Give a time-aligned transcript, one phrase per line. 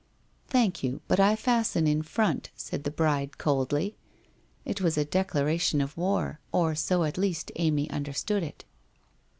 [0.47, 3.95] 'Thank you, but I fasten in front,' said the bride coldly.
[4.65, 8.65] It was a declaration of war or so at least Amy under stood it.